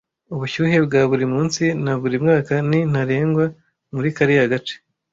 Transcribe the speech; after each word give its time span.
Ubushyuhe 0.33 0.77
bwa 0.85 1.01
buri 1.09 1.25
munsi 1.33 1.63
na 1.83 1.93
buri 2.01 2.17
mwaka 2.23 2.53
ni 2.69 2.79
ntarengwa 2.91 3.45
muri 3.95 4.09
kariya 4.17 4.45
gace 4.53 4.75